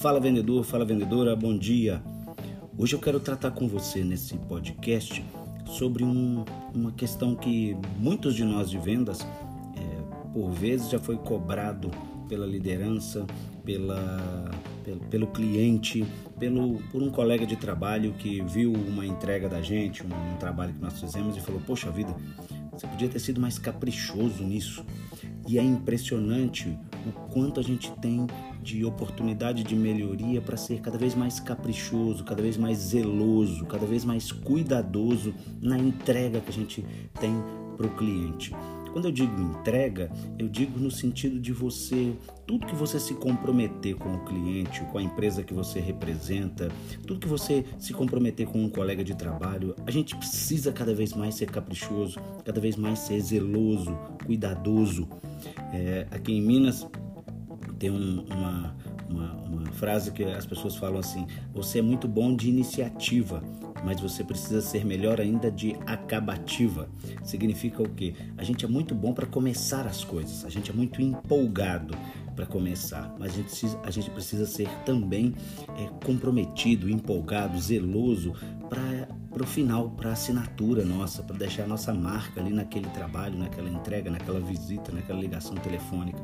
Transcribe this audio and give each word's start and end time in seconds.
Fala 0.00 0.20
vendedor, 0.20 0.62
fala 0.62 0.84
vendedora, 0.84 1.34
bom 1.34 1.58
dia. 1.58 2.00
Hoje 2.78 2.94
eu 2.94 3.00
quero 3.00 3.18
tratar 3.18 3.50
com 3.50 3.66
você 3.66 4.04
nesse 4.04 4.36
podcast 4.36 5.24
sobre 5.66 6.04
um, 6.04 6.44
uma 6.72 6.92
questão 6.92 7.34
que 7.34 7.76
muitos 7.98 8.36
de 8.36 8.44
nós 8.44 8.70
de 8.70 8.78
vendas, 8.78 9.26
é, 9.76 10.30
por 10.32 10.52
vezes, 10.52 10.88
já 10.88 11.00
foi 11.00 11.16
cobrado 11.16 11.90
pela 12.28 12.46
liderança, 12.46 13.26
pela, 13.64 14.48
pelo, 14.84 15.00
pelo, 15.00 15.26
cliente, 15.26 16.06
pelo, 16.38 16.78
por 16.92 17.02
um 17.02 17.10
colega 17.10 17.44
de 17.44 17.56
trabalho 17.56 18.12
que 18.12 18.40
viu 18.42 18.72
uma 18.72 19.04
entrega 19.04 19.48
da 19.48 19.60
gente, 19.60 20.04
um, 20.04 20.34
um 20.34 20.36
trabalho 20.36 20.74
que 20.74 20.80
nós 20.80 21.00
fizemos 21.00 21.36
e 21.36 21.40
falou: 21.40 21.60
Poxa 21.66 21.90
vida, 21.90 22.14
você 22.70 22.86
podia 22.86 23.08
ter 23.08 23.18
sido 23.18 23.40
mais 23.40 23.58
caprichoso 23.58 24.44
nisso. 24.44 24.86
E 25.48 25.58
é 25.58 25.62
impressionante 25.62 26.68
o 27.04 27.10
quanto 27.32 27.58
a 27.58 27.62
gente 27.64 27.90
tem 28.00 28.28
de 28.62 28.84
oportunidade 28.84 29.62
de 29.62 29.74
melhoria 29.74 30.40
para 30.40 30.56
ser 30.56 30.80
cada 30.80 30.98
vez 30.98 31.14
mais 31.14 31.40
caprichoso, 31.40 32.24
cada 32.24 32.42
vez 32.42 32.56
mais 32.56 32.78
zeloso, 32.78 33.64
cada 33.66 33.86
vez 33.86 34.04
mais 34.04 34.30
cuidadoso 34.32 35.34
na 35.60 35.78
entrega 35.78 36.40
que 36.40 36.50
a 36.50 36.52
gente 36.52 36.84
tem 37.20 37.34
para 37.76 37.86
o 37.86 37.90
cliente. 37.96 38.52
Quando 38.92 39.04
eu 39.04 39.12
digo 39.12 39.40
entrega, 39.40 40.10
eu 40.38 40.48
digo 40.48 40.78
no 40.78 40.90
sentido 40.90 41.38
de 41.38 41.52
você, 41.52 42.14
tudo 42.46 42.66
que 42.66 42.74
você 42.74 42.98
se 42.98 43.14
comprometer 43.14 43.94
com 43.94 44.14
o 44.14 44.24
cliente, 44.24 44.80
com 44.90 44.98
a 44.98 45.02
empresa 45.02 45.44
que 45.44 45.54
você 45.54 45.78
representa, 45.78 46.68
tudo 47.06 47.20
que 47.20 47.28
você 47.28 47.64
se 47.78 47.92
comprometer 47.92 48.46
com 48.46 48.60
um 48.60 48.68
colega 48.68 49.04
de 49.04 49.14
trabalho, 49.14 49.76
a 49.86 49.90
gente 49.90 50.16
precisa 50.16 50.72
cada 50.72 50.94
vez 50.94 51.12
mais 51.12 51.34
ser 51.34 51.46
caprichoso, 51.46 52.18
cada 52.44 52.60
vez 52.60 52.76
mais 52.76 53.00
ser 53.00 53.20
zeloso, 53.20 53.96
cuidadoso. 54.24 55.08
É, 55.72 56.06
aqui 56.10 56.32
em 56.32 56.42
Minas 56.42 56.86
tem 57.78 57.90
um, 57.90 58.24
uma, 58.24 58.76
uma, 59.08 59.32
uma 59.34 59.66
frase 59.72 60.10
que 60.12 60.24
as 60.24 60.44
pessoas 60.44 60.76
falam 60.76 60.98
assim: 60.98 61.26
você 61.52 61.78
é 61.78 61.82
muito 61.82 62.08
bom 62.08 62.34
de 62.34 62.48
iniciativa, 62.48 63.42
mas 63.84 64.00
você 64.00 64.24
precisa 64.24 64.60
ser 64.60 64.84
melhor 64.84 65.20
ainda 65.20 65.50
de 65.50 65.76
acabativa. 65.86 66.88
Significa 67.22 67.82
o 67.82 67.88
quê? 67.88 68.14
A 68.36 68.42
gente 68.42 68.64
é 68.64 68.68
muito 68.68 68.94
bom 68.94 69.12
para 69.12 69.26
começar 69.26 69.86
as 69.86 70.04
coisas, 70.04 70.44
a 70.44 70.48
gente 70.48 70.70
é 70.70 70.74
muito 70.74 71.00
empolgado 71.00 71.96
para 72.34 72.46
começar, 72.46 73.12
mas 73.18 73.32
a 73.32 73.36
gente 73.36 73.46
precisa, 73.46 73.80
a 73.82 73.90
gente 73.90 74.10
precisa 74.10 74.46
ser 74.46 74.68
também 74.84 75.34
é, 75.76 76.06
comprometido, 76.06 76.88
empolgado, 76.88 77.58
zeloso 77.58 78.32
para 78.68 79.42
o 79.42 79.46
final, 79.46 79.90
para 79.90 80.10
a 80.10 80.12
assinatura 80.12 80.84
nossa, 80.84 81.20
para 81.20 81.36
deixar 81.36 81.64
a 81.64 81.66
nossa 81.66 81.92
marca 81.92 82.40
ali 82.40 82.52
naquele 82.52 82.88
trabalho, 82.90 83.36
naquela 83.36 83.68
entrega, 83.68 84.08
naquela 84.08 84.38
visita, 84.38 84.92
naquela 84.92 85.18
ligação 85.18 85.56
telefônica. 85.56 86.22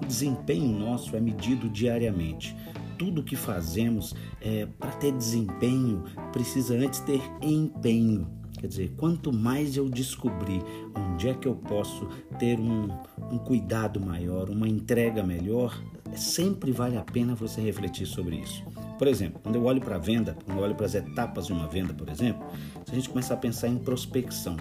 O 0.00 0.06
desempenho 0.06 0.78
nosso 0.78 1.14
é 1.16 1.20
medido 1.20 1.68
diariamente. 1.68 2.56
Tudo 2.96 3.22
que 3.22 3.36
fazemos 3.36 4.14
é, 4.40 4.66
para 4.66 4.90
ter 4.92 5.12
desempenho 5.12 6.04
precisa 6.32 6.74
antes 6.74 7.00
ter 7.00 7.20
empenho. 7.40 8.28
Quer 8.58 8.66
dizer, 8.66 8.94
quanto 8.96 9.32
mais 9.32 9.76
eu 9.76 9.88
descobrir 9.88 10.60
onde 10.94 11.28
é 11.28 11.34
que 11.34 11.46
eu 11.46 11.54
posso 11.54 12.08
ter 12.40 12.58
um, 12.58 12.88
um 13.30 13.38
cuidado 13.38 14.00
maior, 14.00 14.50
uma 14.50 14.68
entrega 14.68 15.22
melhor, 15.22 15.80
sempre 16.16 16.72
vale 16.72 16.96
a 16.96 17.04
pena 17.04 17.36
você 17.36 17.60
refletir 17.60 18.06
sobre 18.06 18.36
isso. 18.36 18.64
Por 18.98 19.06
exemplo, 19.06 19.40
quando 19.40 19.54
eu 19.54 19.64
olho 19.64 19.80
para 19.80 19.94
a 19.94 19.98
venda, 19.98 20.36
quando 20.44 20.58
eu 20.58 20.64
olho 20.64 20.74
para 20.74 20.86
as 20.86 20.94
etapas 20.94 21.46
de 21.46 21.52
uma 21.52 21.68
venda, 21.68 21.94
por 21.94 22.08
exemplo, 22.08 22.44
se 22.84 22.90
a 22.90 22.94
gente 22.96 23.08
começar 23.08 23.34
a 23.34 23.36
pensar 23.36 23.68
em 23.68 23.78
prospecção, 23.78 24.56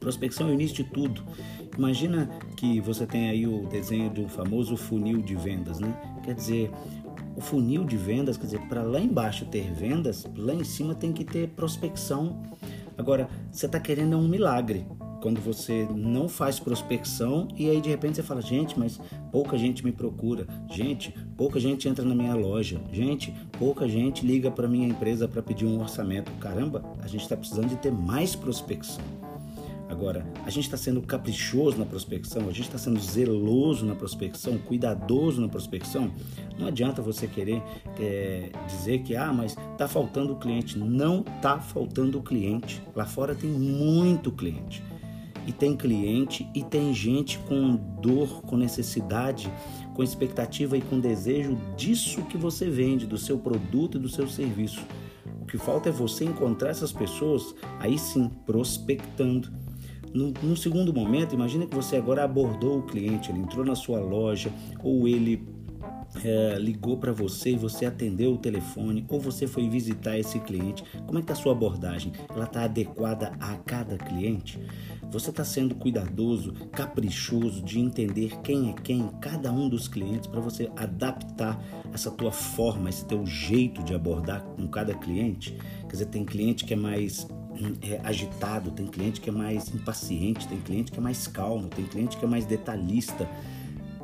prospecção 0.00 0.48
é 0.48 0.50
o 0.50 0.54
início 0.54 0.82
de 0.82 0.84
tudo. 0.84 1.22
Imagina 1.76 2.28
que 2.56 2.80
você 2.80 3.06
tem 3.06 3.28
aí 3.28 3.46
o 3.46 3.66
desenho 3.68 4.10
de 4.10 4.22
um 4.22 4.28
famoso 4.28 4.76
funil 4.76 5.22
de 5.22 5.36
vendas, 5.36 5.78
né? 5.78 5.94
Quer 6.24 6.34
dizer, 6.34 6.70
o 7.36 7.40
funil 7.40 7.84
de 7.84 7.96
vendas, 7.96 8.36
quer 8.36 8.46
dizer, 8.46 8.60
para 8.62 8.82
lá 8.82 8.98
embaixo 8.98 9.44
ter 9.44 9.72
vendas, 9.72 10.26
lá 10.36 10.54
em 10.54 10.64
cima 10.64 10.94
tem 10.94 11.12
que 11.12 11.24
ter 11.24 11.48
prospecção. 11.48 12.42
Agora, 12.98 13.28
você 13.52 13.66
está 13.66 13.78
querendo 13.78 14.16
um 14.16 14.26
milagre 14.26 14.86
quando 15.20 15.40
você 15.40 15.86
não 15.94 16.28
faz 16.28 16.58
prospecção 16.58 17.46
e 17.56 17.68
aí 17.68 17.80
de 17.80 17.88
repente 17.88 18.16
você 18.16 18.22
fala, 18.22 18.40
gente, 18.40 18.78
mas 18.78 18.98
pouca 19.30 19.56
gente 19.56 19.84
me 19.84 19.92
procura, 19.92 20.46
gente, 20.70 21.14
pouca 21.36 21.60
gente 21.60 21.88
entra 21.88 22.04
na 22.04 22.14
minha 22.14 22.34
loja, 22.34 22.80
gente, 22.92 23.32
pouca 23.58 23.86
gente 23.88 24.26
liga 24.26 24.50
para 24.50 24.66
minha 24.66 24.88
empresa 24.88 25.28
para 25.28 25.42
pedir 25.42 25.66
um 25.66 25.80
orçamento. 25.80 26.32
Caramba, 26.40 26.82
a 27.02 27.06
gente 27.06 27.22
está 27.22 27.36
precisando 27.36 27.68
de 27.68 27.76
ter 27.76 27.92
mais 27.92 28.34
prospecção. 28.34 29.04
Agora, 29.90 30.24
a 30.46 30.50
gente 30.50 30.64
está 30.64 30.76
sendo 30.76 31.02
caprichoso 31.02 31.76
na 31.76 31.84
prospecção, 31.84 32.42
a 32.42 32.52
gente 32.52 32.62
está 32.62 32.78
sendo 32.78 33.00
zeloso 33.00 33.84
na 33.84 33.96
prospecção, 33.96 34.56
cuidadoso 34.56 35.40
na 35.40 35.48
prospecção. 35.48 36.12
Não 36.56 36.68
adianta 36.68 37.02
você 37.02 37.26
querer 37.26 37.60
é, 37.98 38.50
dizer 38.68 39.00
que, 39.00 39.16
ah, 39.16 39.32
mas 39.32 39.56
está 39.72 39.88
faltando 39.88 40.34
o 40.34 40.36
cliente. 40.36 40.78
Não 40.78 41.24
está 41.36 41.58
faltando 41.58 42.18
o 42.18 42.22
cliente. 42.22 42.80
Lá 42.94 43.04
fora 43.04 43.34
tem 43.34 43.50
muito 43.50 44.30
cliente. 44.30 44.80
E 45.44 45.52
tem 45.52 45.76
cliente 45.76 46.48
e 46.54 46.62
tem 46.62 46.94
gente 46.94 47.38
com 47.40 47.74
dor, 48.00 48.42
com 48.42 48.56
necessidade, 48.56 49.52
com 49.92 50.04
expectativa 50.04 50.76
e 50.76 50.80
com 50.80 51.00
desejo 51.00 51.58
disso 51.76 52.22
que 52.26 52.36
você 52.36 52.70
vende, 52.70 53.06
do 53.06 53.18
seu 53.18 53.38
produto 53.38 53.98
e 53.98 54.00
do 54.00 54.08
seu 54.08 54.28
serviço. 54.28 54.86
O 55.40 55.46
que 55.46 55.58
falta 55.58 55.88
é 55.88 55.92
você 55.92 56.24
encontrar 56.24 56.68
essas 56.68 56.92
pessoas, 56.92 57.56
aí 57.80 57.98
sim, 57.98 58.30
prospectando 58.46 59.50
no, 60.12 60.32
no, 60.42 60.56
segundo 60.56 60.92
momento, 60.92 61.34
imagina 61.34 61.66
que 61.66 61.74
você 61.74 61.96
agora 61.96 62.24
abordou 62.24 62.78
o 62.78 62.82
cliente, 62.82 63.30
ele 63.30 63.40
entrou 63.40 63.64
na 63.64 63.74
sua 63.74 64.00
loja 64.00 64.52
ou 64.82 65.06
ele 65.06 65.46
é, 66.24 66.56
ligou 66.58 66.96
para 66.96 67.12
você 67.12 67.52
e 67.52 67.56
você 67.56 67.86
atendeu 67.86 68.32
o 68.32 68.38
telefone 68.38 69.04
ou 69.08 69.20
você 69.20 69.46
foi 69.46 69.68
visitar 69.68 70.18
esse 70.18 70.40
cliente. 70.40 70.84
Como 71.06 71.18
é 71.18 71.22
que 71.22 71.30
está 71.30 71.34
a 71.34 71.36
sua 71.36 71.52
abordagem? 71.52 72.12
Ela 72.28 72.44
está 72.44 72.64
adequada 72.64 73.32
a 73.38 73.54
cada 73.56 73.96
cliente? 73.96 74.58
Você 75.10 75.30
está 75.30 75.44
sendo 75.44 75.74
cuidadoso, 75.74 76.52
caprichoso 76.72 77.62
de 77.62 77.80
entender 77.80 78.40
quem 78.42 78.70
é 78.70 78.72
quem, 78.72 79.08
cada 79.20 79.52
um 79.52 79.68
dos 79.68 79.88
clientes, 79.88 80.28
para 80.28 80.40
você 80.40 80.70
adaptar 80.76 81.60
essa 81.92 82.10
tua 82.10 82.30
forma, 82.30 82.88
esse 82.88 83.04
teu 83.04 83.26
jeito 83.26 83.82
de 83.82 83.94
abordar 83.94 84.42
com 84.44 84.68
cada 84.68 84.94
cliente? 84.94 85.56
Quer 85.82 85.92
dizer, 85.92 86.06
tem 86.06 86.24
cliente 86.24 86.64
que 86.64 86.74
é 86.74 86.76
mais 86.76 87.26
é, 87.82 88.00
agitado, 88.04 88.70
tem 88.70 88.86
cliente 88.86 89.20
que 89.20 89.28
é 89.28 89.32
mais 89.32 89.74
impaciente, 89.74 90.48
tem 90.48 90.60
cliente 90.60 90.90
que 90.92 90.98
é 90.98 91.00
mais 91.00 91.26
calmo, 91.26 91.68
tem 91.68 91.84
cliente 91.84 92.16
que 92.16 92.24
é 92.24 92.28
mais 92.28 92.44
detalhista. 92.44 93.28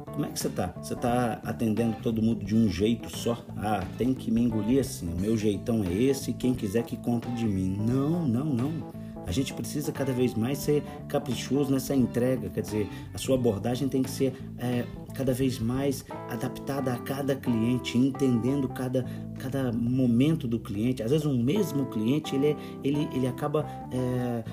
Como 0.04 0.24
é 0.24 0.30
que 0.30 0.38
você 0.38 0.48
tá? 0.48 0.74
Você 0.82 0.94
tá 0.94 1.40
atendendo 1.44 1.96
todo 2.02 2.22
mundo 2.22 2.44
de 2.44 2.56
um 2.56 2.70
jeito 2.70 3.14
só? 3.14 3.44
Ah, 3.56 3.84
tem 3.98 4.14
que 4.14 4.30
me 4.30 4.40
engolir 4.40 4.80
assim, 4.80 5.12
o 5.12 5.20
meu 5.20 5.36
jeitão 5.36 5.84
é 5.84 5.92
esse, 5.92 6.32
quem 6.32 6.54
quiser 6.54 6.84
que 6.84 6.96
compre 6.96 7.30
de 7.32 7.44
mim. 7.44 7.76
Não, 7.86 8.26
não, 8.26 8.44
não. 8.44 8.95
A 9.26 9.32
gente 9.32 9.52
precisa 9.52 9.90
cada 9.90 10.12
vez 10.12 10.34
mais 10.34 10.58
ser 10.58 10.82
caprichoso 11.08 11.72
nessa 11.72 11.94
entrega, 11.94 12.48
quer 12.48 12.60
dizer, 12.60 12.88
a 13.12 13.18
sua 13.18 13.34
abordagem 13.34 13.88
tem 13.88 14.02
que 14.02 14.10
ser 14.10 14.32
é, 14.58 14.84
cada 15.14 15.32
vez 15.32 15.58
mais 15.58 16.04
adaptada 16.28 16.92
a 16.92 16.98
cada 16.98 17.34
cliente, 17.34 17.98
entendendo 17.98 18.68
cada, 18.68 19.04
cada 19.38 19.72
momento 19.72 20.46
do 20.46 20.60
cliente. 20.60 21.02
Às 21.02 21.10
vezes 21.10 21.26
um 21.26 21.42
mesmo 21.42 21.86
cliente 21.86 22.36
ele, 22.36 22.48
é, 22.48 22.56
ele, 22.84 23.08
ele 23.12 23.26
acaba 23.26 23.66
é, 23.92 24.44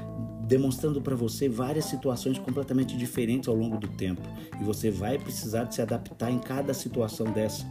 demonstrando 0.53 1.01
para 1.01 1.15
você 1.15 1.49
várias 1.49 1.85
situações 1.85 2.37
completamente 2.37 2.95
diferentes 2.95 3.49
ao 3.49 3.55
longo 3.55 3.75
do 3.75 3.87
tempo 3.87 4.21
e 4.61 4.63
você 4.63 4.91
vai 4.91 5.17
precisar 5.17 5.63
de 5.63 5.73
se 5.73 5.81
adaptar 5.81 6.29
em 6.29 6.37
cada 6.37 6.75
situação 6.75 7.25
dessa. 7.31 7.65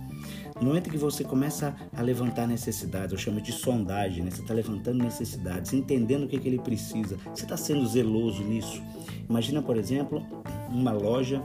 No 0.61 0.67
momento 0.67 0.91
que 0.91 0.97
você 0.97 1.23
começa 1.23 1.77
a 1.97 2.03
levantar 2.03 2.49
necessidades, 2.49 3.13
eu 3.13 3.19
chamo 3.19 3.41
de 3.41 3.53
sondagem, 3.53 4.25
né? 4.25 4.33
você 4.33 4.43
está 4.43 4.53
levantando 4.53 5.01
necessidades, 5.01 5.73
entendendo 5.73 6.25
o 6.25 6.29
que, 6.29 6.37
que 6.37 6.49
ele 6.49 6.59
precisa, 6.59 7.17
você 7.33 7.45
está 7.45 7.57
sendo 7.57 7.87
zeloso 7.87 8.43
nisso. 8.43 8.83
Imagina, 9.31 9.63
por 9.63 9.77
exemplo, 9.77 10.21
uma 10.69 10.91
loja 10.91 11.41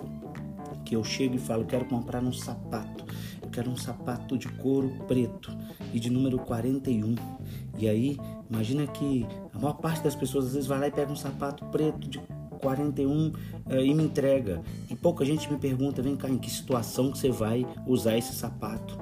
que 0.84 0.96
eu 0.96 1.04
chego 1.04 1.36
e 1.36 1.40
falo, 1.40 1.66
quero 1.66 1.86
comprar 1.86 2.24
um 2.24 2.34
sapato, 2.34 3.06
eu 3.44 3.50
quero 3.50 3.70
um 3.70 3.78
sapato 3.78 4.40
de 4.40 4.48
couro 4.48 4.90
preto 5.08 5.56
e 5.94 6.00
de 6.00 6.10
número 6.10 6.40
41. 6.40 7.14
E 7.78 7.88
aí, 7.88 8.18
imagina 8.50 8.88
que 8.88 9.26
a 9.54 9.60
maior 9.60 9.74
parte 9.74 10.04
das 10.04 10.16
pessoas 10.16 10.46
às 10.46 10.54
vezes 10.54 10.68
vai 10.68 10.80
lá 10.80 10.88
e 10.88 10.92
pega 10.92 11.12
um 11.12 11.16
sapato 11.16 11.66
preto 11.66 12.08
de 12.08 12.20
41 12.58 13.28
uh, 13.28 13.34
eh, 13.70 13.86
e 13.86 13.94
me 13.94 14.04
entrega. 14.04 14.62
E 14.90 14.96
pouca 14.96 15.24
gente 15.24 15.52
me 15.52 15.58
pergunta, 15.58 16.02
vem 16.02 16.16
cá, 16.16 16.30
em 16.30 16.38
que 16.38 16.50
situação 16.50 17.12
que 17.12 17.18
você 17.18 17.30
vai 17.30 17.66
usar 17.86 18.18
esse 18.18 18.34
sapato? 18.34 18.98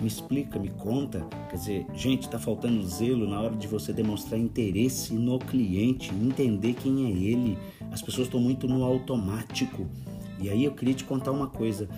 Me 0.00 0.06
explica, 0.06 0.58
me 0.58 0.68
conta. 0.68 1.26
Quer 1.50 1.56
dizer, 1.56 1.86
gente, 1.94 2.22
está 2.22 2.38
faltando 2.38 2.86
zelo 2.86 3.28
na 3.28 3.40
hora 3.40 3.56
de 3.56 3.66
você 3.66 3.92
demonstrar 3.92 4.38
interesse 4.38 5.12
no 5.12 5.38
cliente, 5.38 6.14
entender 6.14 6.74
quem 6.74 7.06
é 7.06 7.10
ele. 7.10 7.58
As 7.90 8.00
pessoas 8.00 8.28
estão 8.28 8.40
muito 8.40 8.68
no 8.68 8.84
automático. 8.84 9.86
E 10.40 10.48
aí 10.48 10.64
eu 10.64 10.72
queria 10.72 10.94
te 10.94 11.04
contar 11.04 11.32
uma 11.32 11.48
coisa. 11.48 11.88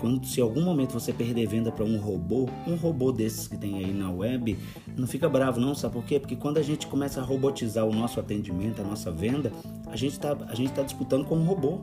Quando 0.00 0.24
se 0.26 0.40
algum 0.40 0.62
momento 0.62 0.92
você 0.92 1.12
perder 1.12 1.46
venda 1.46 1.70
para 1.70 1.84
um 1.84 1.98
robô, 1.98 2.48
um 2.66 2.74
robô 2.74 3.12
desses 3.12 3.46
que 3.46 3.56
tem 3.56 3.76
aí 3.76 3.92
na 3.92 4.10
web, 4.10 4.56
não 4.96 5.06
fica 5.06 5.28
bravo 5.28 5.60
não, 5.60 5.74
sabe 5.74 5.94
por 5.94 6.04
quê? 6.04 6.18
Porque 6.18 6.36
quando 6.36 6.58
a 6.58 6.62
gente 6.62 6.86
começa 6.86 7.20
a 7.20 7.24
robotizar 7.24 7.84
o 7.84 7.92
nosso 7.92 8.18
atendimento, 8.18 8.80
a 8.80 8.84
nossa 8.84 9.10
venda, 9.10 9.52
a 9.86 9.96
gente 9.96 10.12
está 10.12 10.34
tá 10.34 10.82
disputando 10.82 11.26
com 11.26 11.36
um 11.36 11.44
robô. 11.44 11.80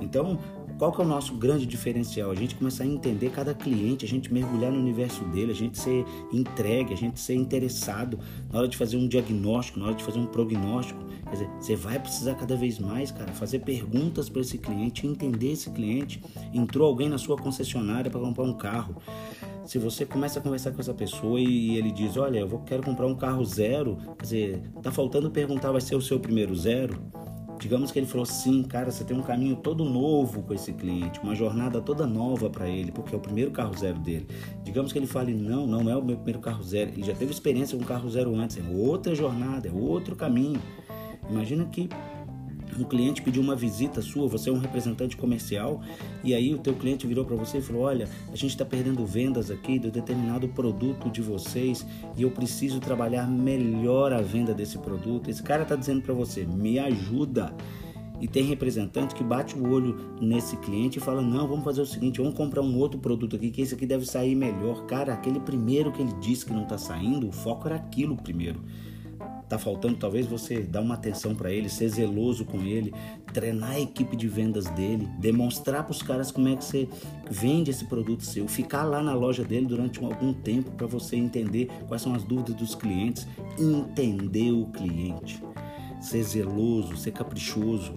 Então, 0.00 0.38
qual 0.82 0.90
que 0.90 1.00
é 1.00 1.04
o 1.04 1.06
nosso 1.06 1.34
grande 1.34 1.64
diferencial? 1.64 2.32
A 2.32 2.34
gente 2.34 2.56
começar 2.56 2.82
a 2.82 2.86
entender 2.88 3.30
cada 3.30 3.54
cliente, 3.54 4.04
a 4.04 4.08
gente 4.08 4.34
mergulhar 4.34 4.72
no 4.72 4.80
universo 4.80 5.22
dele, 5.26 5.52
a 5.52 5.54
gente 5.54 5.78
ser 5.78 6.04
entregue, 6.32 6.92
a 6.92 6.96
gente 6.96 7.20
ser 7.20 7.36
interessado 7.36 8.18
na 8.52 8.58
hora 8.58 8.66
de 8.66 8.76
fazer 8.76 8.96
um 8.96 9.06
diagnóstico, 9.06 9.78
na 9.78 9.86
hora 9.86 9.94
de 9.94 10.02
fazer 10.02 10.18
um 10.18 10.26
prognóstico. 10.26 10.98
Quer 11.22 11.30
dizer, 11.30 11.48
você 11.60 11.76
vai 11.76 12.00
precisar 12.00 12.34
cada 12.34 12.56
vez 12.56 12.80
mais, 12.80 13.12
cara, 13.12 13.32
fazer 13.32 13.60
perguntas 13.60 14.28
para 14.28 14.40
esse 14.40 14.58
cliente, 14.58 15.06
entender 15.06 15.52
esse 15.52 15.70
cliente. 15.70 16.20
Entrou 16.52 16.88
alguém 16.88 17.08
na 17.08 17.16
sua 17.16 17.36
concessionária 17.36 18.10
para 18.10 18.18
comprar 18.20 18.42
um 18.42 18.52
carro. 18.52 18.96
Se 19.64 19.78
você 19.78 20.04
começa 20.04 20.40
a 20.40 20.42
conversar 20.42 20.72
com 20.72 20.80
essa 20.80 20.92
pessoa 20.92 21.38
e 21.38 21.76
ele 21.76 21.92
diz, 21.92 22.16
olha, 22.16 22.40
eu 22.40 22.58
quero 22.66 22.82
comprar 22.82 23.06
um 23.06 23.14
carro 23.14 23.44
zero, 23.44 23.98
quer 24.18 24.22
dizer, 24.24 24.62
tá 24.82 24.90
faltando 24.90 25.30
perguntar, 25.30 25.70
vai 25.70 25.80
ser 25.80 25.94
o 25.94 26.02
seu 26.02 26.18
primeiro 26.18 26.56
zero? 26.56 27.00
Digamos 27.62 27.92
que 27.92 27.98
ele 28.00 28.06
falou 28.06 28.26
sim, 28.26 28.64
cara, 28.64 28.90
você 28.90 29.04
tem 29.04 29.16
um 29.16 29.22
caminho 29.22 29.54
todo 29.54 29.84
novo 29.84 30.42
com 30.42 30.52
esse 30.52 30.72
cliente, 30.72 31.20
uma 31.20 31.32
jornada 31.32 31.80
toda 31.80 32.04
nova 32.08 32.50
para 32.50 32.68
ele, 32.68 32.90
porque 32.90 33.14
é 33.14 33.16
o 33.16 33.20
primeiro 33.20 33.52
carro 33.52 33.72
zero 33.78 34.00
dele. 34.00 34.26
Digamos 34.64 34.92
que 34.92 34.98
ele 34.98 35.06
fale 35.06 35.32
não, 35.32 35.64
não 35.64 35.88
é 35.88 35.96
o 35.96 36.02
meu 36.02 36.16
primeiro 36.16 36.40
carro 36.40 36.60
zero, 36.64 36.90
ele 36.90 37.04
já 37.04 37.14
teve 37.14 37.30
experiência 37.30 37.78
com 37.78 37.84
carro 37.84 38.10
zero 38.10 38.34
antes, 38.34 38.58
é 38.58 38.62
outra 38.68 39.14
jornada, 39.14 39.68
é 39.68 39.72
outro 39.72 40.16
caminho. 40.16 40.60
Imagina 41.30 41.64
que 41.66 41.88
um 42.78 42.84
cliente 42.84 43.22
pediu 43.22 43.42
uma 43.42 43.56
visita 43.56 44.00
sua, 44.00 44.28
você 44.28 44.50
é 44.50 44.52
um 44.52 44.58
representante 44.58 45.16
comercial, 45.16 45.80
e 46.22 46.34
aí 46.34 46.54
o 46.54 46.58
teu 46.58 46.74
cliente 46.74 47.06
virou 47.06 47.24
para 47.24 47.36
você 47.36 47.58
e 47.58 47.62
falou: 47.62 47.82
"Olha, 47.82 48.08
a 48.32 48.36
gente 48.36 48.50
está 48.50 48.64
perdendo 48.64 49.04
vendas 49.04 49.50
aqui 49.50 49.78
de 49.78 49.90
determinado 49.90 50.48
produto 50.48 51.10
de 51.10 51.20
vocês 51.20 51.86
e 52.16 52.22
eu 52.22 52.30
preciso 52.30 52.80
trabalhar 52.80 53.26
melhor 53.26 54.12
a 54.12 54.20
venda 54.20 54.54
desse 54.54 54.78
produto". 54.78 55.28
Esse 55.30 55.42
cara 55.42 55.62
está 55.62 55.76
dizendo 55.76 56.02
para 56.02 56.14
você: 56.14 56.44
"Me 56.44 56.78
ajuda". 56.78 57.54
E 58.22 58.28
tem 58.28 58.44
representante 58.44 59.16
que 59.16 59.24
bate 59.24 59.58
o 59.58 59.68
olho 59.68 59.98
nesse 60.20 60.56
cliente 60.58 60.98
e 60.98 61.02
fala: 61.02 61.20
Não, 61.20 61.48
vamos 61.48 61.64
fazer 61.64 61.80
o 61.80 61.86
seguinte, 61.86 62.20
vamos 62.20 62.34
comprar 62.34 62.62
um 62.62 62.78
outro 62.78 63.00
produto 63.00 63.34
aqui, 63.34 63.50
que 63.50 63.60
esse 63.60 63.74
aqui 63.74 63.84
deve 63.84 64.06
sair 64.06 64.36
melhor. 64.36 64.86
Cara, 64.86 65.12
aquele 65.12 65.40
primeiro 65.40 65.90
que 65.90 66.00
ele 66.00 66.12
disse 66.20 66.46
que 66.46 66.52
não 66.52 66.62
está 66.62 66.78
saindo, 66.78 67.28
o 67.28 67.32
foco 67.32 67.66
era 67.66 67.74
aquilo 67.74 68.16
primeiro. 68.16 68.60
Tá 69.52 69.58
faltando 69.58 69.98
talvez 69.98 70.24
você 70.24 70.62
dar 70.62 70.80
uma 70.80 70.94
atenção 70.94 71.34
para 71.34 71.52
ele, 71.52 71.68
ser 71.68 71.86
zeloso 71.86 72.42
com 72.42 72.62
ele, 72.62 72.90
treinar 73.34 73.72
a 73.72 73.80
equipe 73.80 74.16
de 74.16 74.26
vendas 74.26 74.64
dele, 74.70 75.06
demonstrar 75.18 75.82
para 75.84 75.90
os 75.92 76.02
caras 76.02 76.30
como 76.30 76.48
é 76.48 76.56
que 76.56 76.64
você 76.64 76.88
vende 77.30 77.70
esse 77.70 77.84
produto 77.84 78.24
seu, 78.24 78.48
ficar 78.48 78.84
lá 78.84 79.02
na 79.02 79.12
loja 79.12 79.44
dele 79.44 79.66
durante 79.66 80.02
algum 80.02 80.32
tempo 80.32 80.70
para 80.70 80.86
você 80.86 81.16
entender 81.16 81.68
quais 81.86 82.00
são 82.00 82.14
as 82.14 82.24
dúvidas 82.24 82.54
dos 82.54 82.74
clientes, 82.74 83.28
entender 83.58 84.52
o 84.52 84.68
cliente, 84.68 85.44
ser 86.00 86.22
zeloso, 86.22 86.96
ser 86.96 87.10
caprichoso. 87.10 87.92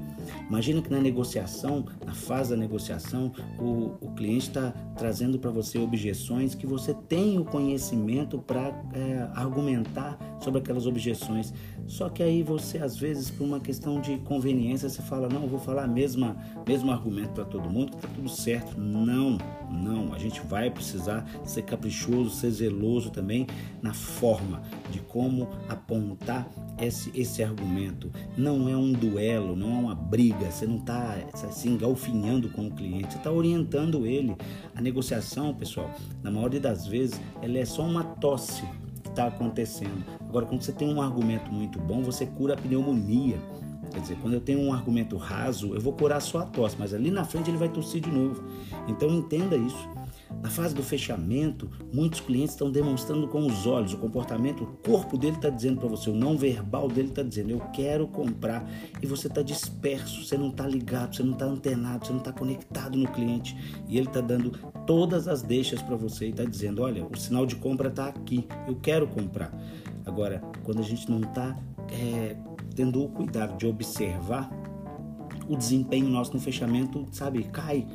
Imagina 0.50 0.82
que 0.82 0.92
na 0.92 1.00
negociação, 1.00 1.86
na 2.06 2.14
fase 2.14 2.50
da 2.50 2.58
negociação, 2.58 3.32
o, 3.58 3.96
o 4.02 4.14
cliente 4.14 4.50
está 4.50 4.74
trazendo 4.98 5.38
para 5.38 5.52
você 5.52 5.78
objeções 5.78 6.56
que 6.56 6.66
você 6.66 6.94
tem 6.94 7.38
o 7.38 7.46
conhecimento 7.46 8.40
para 8.40 8.74
é, 8.94 9.28
argumentar 9.34 10.18
sobre 10.40 10.60
aquelas 10.60 10.86
objeções. 10.86 11.54
Só 11.88 12.10
que 12.10 12.24
aí 12.24 12.42
você, 12.42 12.80
às 12.80 12.98
vezes, 12.98 13.30
por 13.30 13.44
uma 13.44 13.60
questão 13.60 14.02
de 14.02 14.18
conveniência, 14.20 14.90
você 14.90 15.02
fala, 15.02 15.28
não, 15.30 15.44
eu 15.44 15.50
vou 15.50 15.60
falar 15.60 15.88
mesmo 15.88 16.36
mesmo 16.68 16.92
argumento 16.92 17.30
para 17.30 17.46
todo 17.46 17.70
mundo, 17.70 17.92
que 17.92 17.98
está 17.98 18.08
tudo 18.08 18.30
certo. 18.30 18.80
Não, 18.80 19.38
não. 19.70 20.14
A 20.14 20.18
gente 20.18 20.42
vai 20.42 20.70
precisar 20.70 21.26
ser 21.44 21.64
caprichoso, 21.64 22.30
ser 22.32 22.52
zeloso 22.52 23.12
também 23.12 23.46
na 23.82 23.94
forma 23.94 24.62
de 24.92 25.00
como 25.00 25.48
apontar 25.70 26.48
esse, 26.80 27.12
esse 27.14 27.44
argumento. 27.44 28.12
Não 28.38 28.68
é 28.68 28.76
um 28.76 28.92
duelo, 28.92 29.56
não 29.56 29.72
é 29.72 29.80
uma 29.80 29.96
briga, 29.96 30.50
você 30.50 30.66
não 30.66 30.78
está 30.78 31.18
se 31.52 31.68
engalfinhando 31.68 32.50
com 32.50 32.68
o 32.68 32.72
cliente, 32.72 33.14
você 33.14 33.18
está 33.18 33.32
orientando 33.32 34.06
ele. 34.06 34.36
A 34.76 34.82
negociação, 34.86 35.54
pessoal, 35.54 35.90
na 36.22 36.30
maioria 36.30 36.60
das 36.60 36.86
vezes, 36.86 37.20
ela 37.42 37.58
é 37.58 37.66
só 37.66 37.82
uma 37.82 38.04
tosse 38.04 38.64
que 39.04 39.10
está 39.10 39.28
acontecendo. 39.28 40.06
Agora, 40.22 40.46
quando 40.46 40.62
você 40.62 40.72
tem 40.72 40.94
um 40.94 41.02
argumento 41.02 41.52
muito 41.52 41.80
bom, 41.80 42.04
você 42.04 42.26
cura 42.26 42.54
a 42.54 42.58
pneumonia. 42.58 43.38
Quer 43.92 44.00
dizer, 44.00 44.18
quando 44.22 44.36
eu 44.36 44.42
tenho 44.42 44.60
um 44.60 44.72
argumento 44.72 45.18
raso, 45.18 45.74
eu 45.74 45.82
vou 45.82 45.94
curar 45.94 46.22
só 46.22 46.40
a 46.40 46.46
tosse, 46.46 46.76
mas 46.78 46.94
ali 46.94 47.10
na 47.10 47.24
frente 47.24 47.50
ele 47.50 47.58
vai 47.58 47.70
tossir 47.70 48.02
de 48.02 48.12
novo. 48.12 48.44
Então 48.88 49.10
entenda 49.10 49.56
isso. 49.56 49.90
Na 50.42 50.50
fase 50.50 50.76
do 50.76 50.84
fechamento, 50.84 51.70
muitos 51.92 52.20
clientes 52.20 52.52
estão 52.52 52.70
demonstrando 52.70 53.28
com 53.28 53.46
os 53.48 53.66
olhos, 53.66 53.94
o 53.94 53.98
comportamento, 53.98 54.64
o 54.64 54.68
corpo 54.88 55.18
dele 55.18 55.36
está 55.36 55.50
dizendo 55.50 55.80
para 55.80 55.90
você, 55.90 56.10
o 56.10 56.16
não 56.16 56.38
verbal 56.38 56.88
dele 56.88 57.10
está 57.10 57.24
dizendo, 57.24 57.50
eu 57.50 57.60
quero 57.74 58.08
comprar. 58.08 58.70
E 59.02 59.08
você 59.08 59.28
está 59.28 59.42
disperso, 59.42 60.24
você 60.24 60.38
não 60.38 60.50
está 60.50 60.68
ligado, 60.68 61.16
você 61.16 61.24
não 61.24 61.34
está 61.34 61.46
antenado, 61.46 62.06
você 62.06 62.12
não 62.12 62.20
está 62.20 62.32
conectado 62.32 62.98
no 62.98 63.08
cliente. 63.08 63.58
E 63.88 63.98
ele 63.98 64.08
está 64.08 64.22
dando 64.22 64.52
todas 64.86 65.28
as 65.28 65.42
deixas 65.42 65.82
para 65.82 65.96
você 65.96 66.28
e 66.28 66.30
está 66.30 66.44
dizendo, 66.44 66.84
olha, 66.84 67.06
o 67.06 67.18
sinal 67.18 67.46
de 67.46 67.56
compra 67.56 67.90
está 67.90 68.08
aqui, 68.08 68.48
eu 68.68 68.76
quero 68.76 69.08
comprar. 69.08 69.52
Agora, 70.06 70.44
quando 70.64 70.80
a 70.80 70.84
gente 70.84 71.10
não 71.10 71.22
está 71.22 71.58
é, 71.90 72.36
tendo 72.76 73.04
o 73.04 73.10
cuidado 73.10 73.58
de 73.58 73.66
observar, 73.66 74.52
o 75.48 75.56
desempenho 75.56 76.08
nosso 76.10 76.34
no 76.34 76.40
fechamento, 76.40 77.06
sabe, 77.12 77.44
cai 77.46 77.88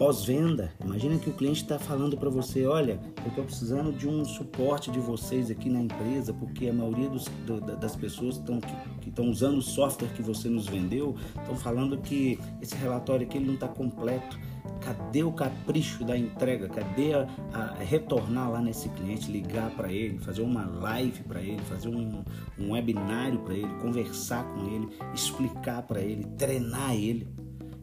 pós-venda. 0.00 0.72
Imagina 0.82 1.18
que 1.18 1.28
o 1.28 1.32
cliente 1.34 1.60
está 1.60 1.78
falando 1.78 2.16
para 2.16 2.30
você, 2.30 2.64
olha, 2.64 2.98
eu 3.22 3.28
estou 3.28 3.44
precisando 3.44 3.92
de 3.92 4.08
um 4.08 4.24
suporte 4.24 4.90
de 4.90 4.98
vocês 4.98 5.50
aqui 5.50 5.68
na 5.68 5.78
empresa, 5.78 6.32
porque 6.32 6.68
a 6.68 6.72
maioria 6.72 7.10
dos, 7.10 7.26
do, 7.44 7.60
das 7.60 7.94
pessoas 7.96 8.38
tão, 8.38 8.60
que 9.02 9.10
estão 9.10 9.28
usando 9.28 9.58
o 9.58 9.62
software 9.62 10.08
que 10.14 10.22
você 10.22 10.48
nos 10.48 10.66
vendeu 10.66 11.14
estão 11.38 11.54
falando 11.54 11.98
que 11.98 12.38
esse 12.62 12.74
relatório 12.76 13.26
aqui 13.26 13.38
não 13.38 13.52
está 13.52 13.68
completo. 13.68 14.40
Cadê 14.80 15.22
o 15.22 15.32
capricho 15.32 16.02
da 16.02 16.16
entrega? 16.16 16.66
Cadê 16.66 17.12
a, 17.12 17.26
a 17.52 17.74
retornar 17.74 18.50
lá 18.50 18.62
nesse 18.62 18.88
cliente, 18.88 19.30
ligar 19.30 19.70
para 19.72 19.92
ele, 19.92 20.18
fazer 20.20 20.40
uma 20.40 20.64
live 20.64 21.22
para 21.24 21.42
ele, 21.42 21.60
fazer 21.68 21.90
um, 21.90 22.24
um 22.58 22.70
webinário 22.70 23.40
para 23.40 23.52
ele, 23.52 23.68
conversar 23.82 24.44
com 24.44 24.66
ele, 24.66 24.88
explicar 25.12 25.82
para 25.82 26.00
ele, 26.00 26.24
treinar 26.38 26.94
ele? 26.94 27.28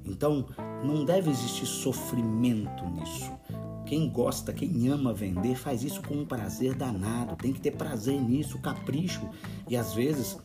Então, 0.04 0.48
não 0.84 1.06
deve 1.06 1.30
existir 1.30 1.66
sofrimento 1.66 2.86
nisso. 2.90 3.32
Quem 3.86 4.10
gosta, 4.10 4.52
quem 4.52 4.90
ama 4.90 5.14
vender, 5.14 5.56
faz 5.56 5.82
isso 5.82 6.02
com 6.02 6.16
um 6.16 6.26
prazer 6.26 6.74
danado. 6.74 7.38
Tem 7.38 7.54
que 7.54 7.62
ter 7.62 7.72
prazer 7.72 8.20
nisso, 8.22 8.60
capricho. 8.60 9.30
E 9.70 9.78
às 9.78 9.94
vezes, 9.94 10.38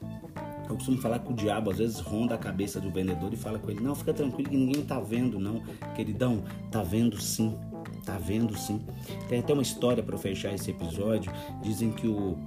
eu 0.68 0.76
costumo 0.76 0.98
falar 0.98 1.18
com 1.18 1.32
o 1.32 1.36
diabo, 1.36 1.70
às 1.70 1.78
vezes 1.78 1.98
ronda 1.98 2.36
a 2.36 2.38
cabeça 2.38 2.80
do 2.80 2.90
vendedor 2.90 3.32
e 3.32 3.36
fala 3.36 3.58
com 3.58 3.68
ele: 3.70 3.80
Não, 3.80 3.94
fica 3.96 4.14
tranquilo 4.14 4.48
que 4.48 4.56
ninguém 4.56 4.84
tá 4.84 5.00
vendo, 5.00 5.40
não. 5.40 5.60
Queridão, 5.94 6.44
tá 6.70 6.82
vendo 6.82 7.20
sim. 7.20 7.58
Tá 8.04 8.16
vendo 8.16 8.56
sim. 8.56 8.80
Tem 9.28 9.40
até 9.40 9.52
uma 9.52 9.62
história 9.62 10.02
para 10.02 10.16
fechar 10.16 10.52
esse 10.54 10.70
episódio. 10.70 11.32
Dizem 11.62 11.92
que 11.92 12.06
o. 12.06 12.38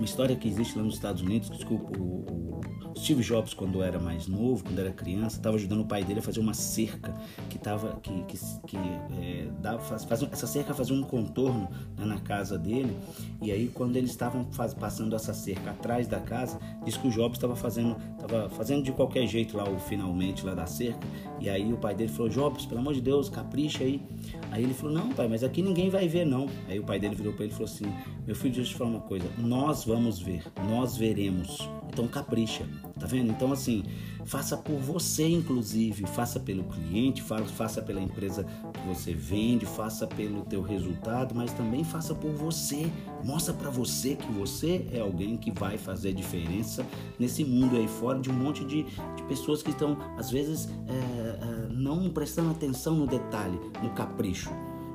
Uma 0.00 0.06
história 0.06 0.34
que 0.34 0.48
existe 0.48 0.78
lá 0.78 0.82
nos 0.82 0.94
Estados 0.94 1.20
Unidos, 1.20 1.50
desculpa, 1.50 1.92
o, 1.98 2.24
o 2.24 2.60
Steve 2.96 3.22
Jobs, 3.22 3.52
quando 3.52 3.82
era 3.82 4.00
mais 4.00 4.26
novo, 4.26 4.64
quando 4.64 4.78
era 4.78 4.90
criança, 4.90 5.36
estava 5.36 5.56
ajudando 5.56 5.80
o 5.80 5.84
pai 5.84 6.02
dele 6.02 6.20
a 6.20 6.22
fazer 6.22 6.40
uma 6.40 6.54
cerca 6.54 7.14
que 7.50 7.58
tava, 7.58 8.00
que, 8.02 8.22
que, 8.24 8.38
que 8.66 8.76
é, 8.76 9.50
dava, 9.60 9.78
faz, 9.80 10.04
faz, 10.04 10.22
essa 10.22 10.46
cerca 10.46 10.72
fazia 10.72 10.94
um 10.94 11.02
contorno 11.02 11.68
né, 11.98 12.06
na 12.06 12.18
casa 12.18 12.58
dele. 12.58 12.96
E 13.42 13.52
aí, 13.52 13.68
quando 13.68 13.96
eles 13.96 14.10
estavam 14.10 14.44
passando 14.78 15.14
essa 15.14 15.34
cerca 15.34 15.70
atrás 15.70 16.06
da 16.06 16.18
casa, 16.18 16.58
disse 16.84 16.98
que 16.98 17.08
o 17.08 17.10
Jobs 17.10 17.36
estava 17.36 17.54
fazendo, 17.54 17.96
tava 18.18 18.48
fazendo 18.50 18.82
de 18.82 18.92
qualquer 18.92 19.26
jeito 19.26 19.56
lá 19.56 19.68
o 19.68 19.78
finalmente 19.78 20.46
lá 20.46 20.54
da 20.54 20.66
cerca. 20.66 21.06
E 21.38 21.48
aí 21.48 21.72
o 21.72 21.76
pai 21.76 21.94
dele 21.94 22.10
falou: 22.10 22.28
Jobs, 22.28 22.66
pelo 22.66 22.80
amor 22.80 22.94
de 22.94 23.00
Deus, 23.00 23.28
capricha 23.28 23.84
aí. 23.84 24.02
Aí 24.50 24.62
ele 24.64 24.74
falou: 24.74 24.94
Não, 24.94 25.10
pai, 25.10 25.28
mas 25.28 25.44
aqui 25.44 25.62
ninguém 25.62 25.88
vai 25.88 26.08
ver 26.08 26.24
não. 26.24 26.48
Aí 26.68 26.78
o 26.78 26.84
pai 26.84 26.98
dele 26.98 27.14
virou 27.14 27.32
para 27.32 27.44
ele 27.44 27.52
e 27.52 27.56
falou 27.56 27.72
assim: 27.72 27.86
Meu 28.26 28.34
filho, 28.34 28.54
deixa 28.54 28.70
eu 28.70 28.74
te 28.74 28.78
falar 28.78 28.90
uma 28.90 29.00
coisa. 29.00 29.26
Nós 29.38 29.84
vamos 29.90 30.20
ver, 30.20 30.44
nós 30.68 30.96
veremos. 30.96 31.68
Então 31.92 32.06
capricha, 32.06 32.64
tá 33.00 33.06
vendo? 33.06 33.32
Então 33.32 33.50
assim, 33.50 33.82
faça 34.24 34.56
por 34.56 34.76
você 34.76 35.28
inclusive, 35.28 36.06
faça 36.06 36.38
pelo 36.38 36.62
cliente, 36.62 37.20
faça 37.20 37.82
pela 37.82 38.00
empresa 38.00 38.44
que 38.44 38.86
você 38.86 39.12
vende, 39.12 39.66
faça 39.66 40.06
pelo 40.06 40.42
teu 40.42 40.62
resultado, 40.62 41.34
mas 41.34 41.52
também 41.52 41.82
faça 41.82 42.14
por 42.14 42.30
você. 42.30 42.88
Mostra 43.24 43.52
para 43.52 43.68
você 43.68 44.14
que 44.14 44.30
você 44.30 44.86
é 44.92 45.00
alguém 45.00 45.36
que 45.36 45.50
vai 45.50 45.76
fazer 45.76 46.12
diferença 46.12 46.86
nesse 47.18 47.44
mundo 47.44 47.76
aí 47.76 47.88
fora 47.88 48.20
de 48.20 48.30
um 48.30 48.34
monte 48.34 48.64
de, 48.64 48.84
de 48.84 49.22
pessoas 49.28 49.60
que 49.60 49.70
estão 49.70 49.98
às 50.16 50.30
vezes 50.30 50.68
é, 50.86 50.92
é, 50.92 51.68
não 51.72 52.08
prestando 52.10 52.52
atenção 52.52 52.94
no 52.94 53.08
detalhe, 53.08 53.58
no 53.82 53.90
capricho. 53.90 54.50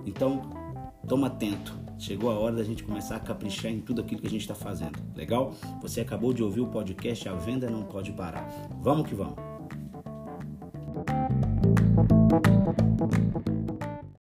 Então, 0.06 0.64
toma 1.08 1.28
atento 1.28 1.86
Chegou 1.98 2.30
a 2.30 2.38
hora 2.38 2.58
da 2.58 2.64
gente 2.64 2.84
começar 2.84 3.16
a 3.16 3.20
caprichar 3.20 3.72
em 3.72 3.80
tudo 3.80 4.02
aquilo 4.02 4.22
que 4.22 4.28
a 4.28 4.30
gente 4.30 4.42
está 4.42 4.56
fazendo. 4.56 5.00
Legal? 5.16 5.54
Você 5.82 6.02
acabou 6.02 6.34
de 6.34 6.44
ouvir 6.44 6.62
o 6.62 6.68
podcast 6.68 7.28
A 7.30 7.34
Venda 7.34 7.70
Não 7.70 7.84
Pode 7.84 8.12
Parar. 8.12 8.48
Vamos 8.82 9.08
que 9.08 9.16
vamos! 9.16 9.36